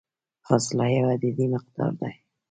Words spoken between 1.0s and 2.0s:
عددي مقدار